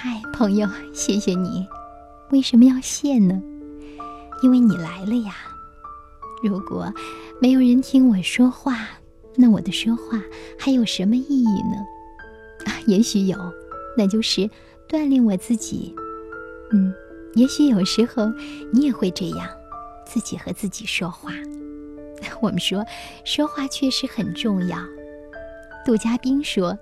[0.00, 1.66] 嗨，朋友，谢谢你。
[2.30, 3.42] 为什么要谢呢？
[4.44, 5.34] 因为你来了呀。
[6.40, 6.94] 如果
[7.42, 8.90] 没有人听我说话，
[9.34, 10.22] 那我的说话
[10.56, 11.84] 还有什么意义呢？
[12.64, 13.36] 啊， 也许有，
[13.96, 14.48] 那就是
[14.88, 15.92] 锻炼我自己。
[16.70, 16.94] 嗯，
[17.34, 18.32] 也许有时候
[18.72, 19.48] 你也会这样，
[20.06, 21.32] 自己和自己说话。
[22.40, 22.86] 我们说，
[23.24, 24.78] 说话确实很重要。
[25.88, 26.78] 杜嘉宾说。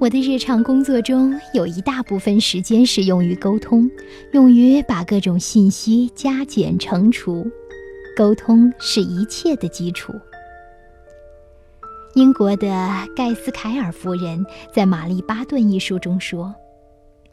[0.00, 3.90] 我的日常工作中有一大部分时间是用于沟通，
[4.32, 7.46] 用于把各种信息加减乘除。
[8.16, 10.14] 沟通是一切的基础。
[12.14, 12.66] 英国的
[13.14, 16.54] 盖斯凯尔夫人在《玛丽巴顿》一书中说：“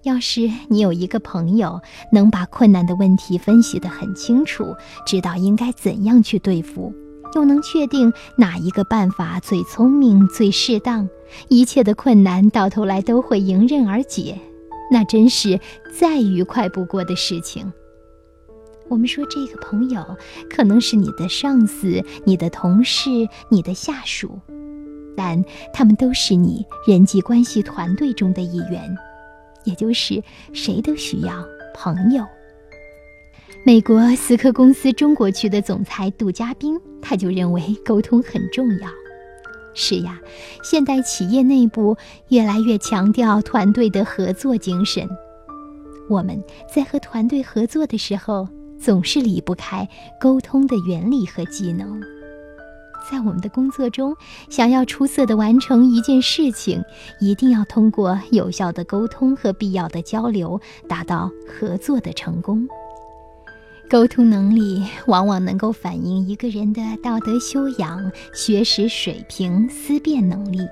[0.03, 1.79] 要是你有一个朋友
[2.11, 4.75] 能把困难的问题分析得很清楚，
[5.07, 6.93] 知道应该怎样去对付。”
[7.35, 11.07] 又能确定哪一个办法最聪明、最适当，
[11.49, 14.39] 一切的困难到头来都会迎刃而解，
[14.89, 15.59] 那真是
[15.93, 17.71] 再愉快不过的事情。
[18.87, 20.03] 我们说这个朋友
[20.49, 23.09] 可能是你的上司、你的同事、
[23.49, 24.39] 你的下属，
[25.17, 25.43] 但
[25.73, 28.95] 他们都是你人际关系团队中的一员，
[29.65, 31.43] 也就是谁都需要
[31.73, 32.23] 朋友。
[33.67, 38.87] 美国思科公司中国区的总裁杜嘉宾，他就认为沟通很重要。
[39.73, 40.19] 是呀，
[40.61, 45.09] 现代企业内部越来越强调团队的合作精神。
[46.07, 46.39] 我们
[46.71, 48.47] 在和团队合作的时候，
[48.79, 49.89] 总是离不开
[50.21, 51.99] 沟通的原理和技能。
[53.09, 54.15] 在我们的工作中，
[54.47, 56.83] 想要出色的完成一件事情，
[57.19, 62.67] 一定要通过有效的沟通和必要的交流，达到合作的成功。
[63.87, 70.67] 沟通能力往往能够反映一个人的道德修养、学识水平、思辨能力。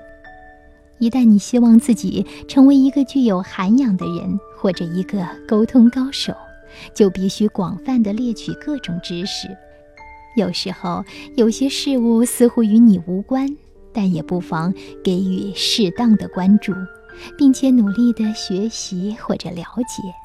[0.98, 6.34] 一旦你希望自己成为一个具有涵养的人，或者一个沟通高手，
[6.92, 9.48] 就必须广泛的猎取各种知识。
[10.36, 11.04] 有时候，
[11.36, 13.56] 有些事物似乎与你无关，
[13.92, 14.74] 但也不妨
[15.04, 16.72] 给予适当的关注，
[17.38, 20.23] 并且努力的学习或者了解。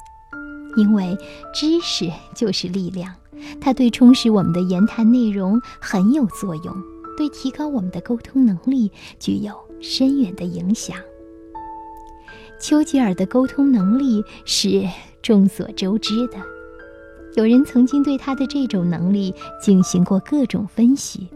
[0.76, 1.16] 因为
[1.54, 3.12] 知识就是力量，
[3.60, 6.76] 它对充实我们的言谈内容很有作用，
[7.16, 10.96] 对提高我们的沟通能力具有深远的影响。
[12.60, 14.86] 丘吉尔的沟通能力是
[15.22, 16.36] 众所周知的，
[17.34, 21.28] 有人曾经对他的这种能力进行过各种分析，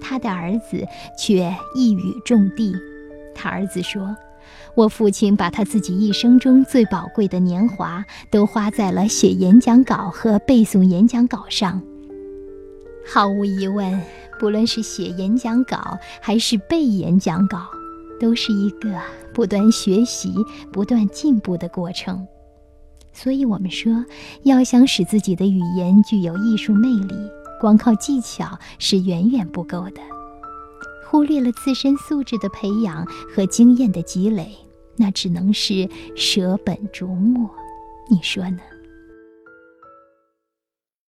[0.00, 0.86] 他的儿子
[1.18, 2.72] 却一语中的。
[3.34, 4.16] 他儿子说。
[4.74, 11.80] 我父亲把他自己一生中最宝贵的年华都花在了写演讲稿和背诵演讲稿上。
[13.06, 14.00] 毫无疑问，
[14.40, 17.66] 不论是写演讲稿还是背演讲稿，
[18.18, 18.98] 都是一个
[19.32, 20.32] 不断学习、
[20.72, 22.26] 不断进步的过程。
[23.12, 24.04] 所以，我们说，
[24.42, 27.14] 要想使自己的语言具有艺术魅力，
[27.60, 30.13] 光靠技巧是远远不够的。
[31.06, 34.54] 忽略了自身素质的培养和经验的积累，
[34.96, 37.48] 那只能是舍本逐末。
[38.10, 38.58] 你说呢？